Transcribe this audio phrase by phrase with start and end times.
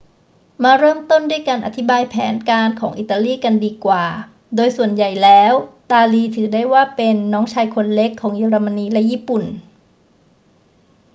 [0.63, 4.05] มาเริ่มต้นด้วยการอธิบายแผนการของอิตาลีกันดีกว่า
[4.55, 5.53] โดยส่วนใหญ่แล้ว
[5.91, 9.43] ตาลีถือได้ว่าเป็น น้องชายคนเล็ก ของเยอรมนีและญี่ปุ่น